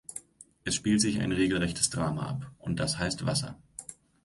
Es 0.63 0.73
spielt 0.73 0.99
sich 0.99 1.21
ein 1.21 1.31
regelrechtes 1.31 1.91
Drama 1.91 2.25
ab 2.27 2.51
und 2.57 2.79
das 2.79 2.97
heißt 2.97 3.23
"Wasser". 3.27 3.59